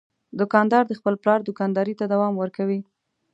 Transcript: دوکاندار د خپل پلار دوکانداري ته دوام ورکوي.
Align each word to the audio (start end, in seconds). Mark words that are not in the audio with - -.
دوکاندار 0.39 0.83
د 0.87 0.91
خپل 0.99 1.13
پلار 1.21 1.39
دوکانداري 1.43 1.93
ته 1.99 2.05
دوام 2.13 2.33
ورکوي. 2.37 2.79